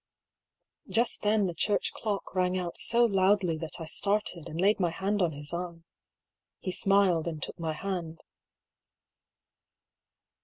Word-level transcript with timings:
Just 0.89 1.21
then 1.21 1.45
the 1.45 1.53
church 1.53 1.93
clock 1.93 2.33
rang 2.33 2.57
out 2.57 2.79
so 2.79 3.05
loudly 3.05 3.55
that 3.59 3.79
I 3.79 3.85
started, 3.85 4.49
and 4.49 4.59
laid 4.59 4.79
my 4.79 4.89
hand 4.89 5.21
on 5.21 5.33
his 5.33 5.53
arm. 5.53 5.83
He 6.57 6.71
smiled, 6.71 7.27
and 7.27 7.39
took 7.39 7.59
my 7.59 7.73
hand. 7.73 8.19